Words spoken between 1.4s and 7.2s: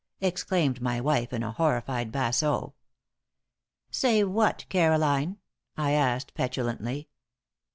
a horrified basso. "Say what, Caroline?" I asked, petulantly.